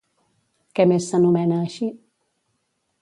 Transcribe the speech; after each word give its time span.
Què 0.79 0.85
més 0.91 1.09
s'anomena 1.11 1.61
així? 1.67 1.91